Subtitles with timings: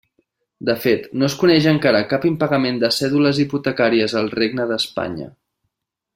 [0.69, 5.29] De fet no es coneix encara cap impagament de cèdules hipotecàries al regne d'Espanya.